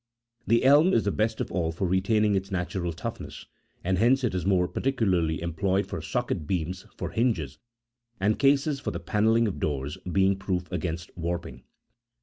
[0.47, 3.45] The elm is the best of all for retaining its natural toughness,
[3.83, 7.59] and hence it is more particularly employed for socket beams for hinges,
[8.19, 11.65] and cases for the pannelling of doors, being proof against warping.